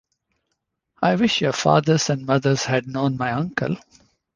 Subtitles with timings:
[1.03, 3.77] I wish your fathers and mothers had known my uncle.